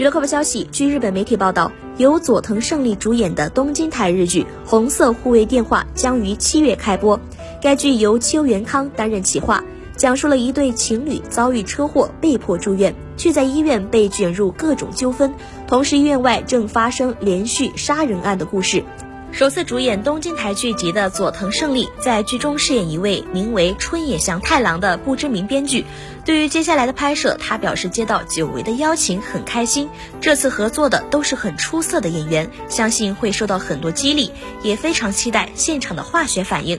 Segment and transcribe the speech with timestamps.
[0.00, 7.20] 娱乐快报消息，据日本媒体报道，由佐藤胜利主演的东京台日剧《红色护卫电话》将于七月开播。
[7.60, 9.62] 该剧由邱元康担任企划，
[9.98, 15.34] 讲述了一对情侣遭遇车祸被迫住院，却在医院被卷入各种纠纷，
[15.66, 18.82] 同时医院外正发生连续杀人案的故事。
[19.32, 25.84] 首次主演东京台剧集的佐藤胜利，在剧中饰演一位名为春野祥太郎的不知名编剧。
[26.24, 29.88] 对于接下来的拍摄，他表示接到久违的邀请，很开心。
[30.20, 34.30] 这次合作的都是很出色的演员，相信会受到很多激励，
[34.62, 36.78] 也非常期待现场的化学反应。